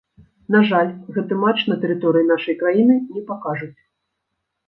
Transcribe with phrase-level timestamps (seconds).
[0.53, 3.73] На жаль, гэты матч на тэрыторыі нашай краіны не пакажуць.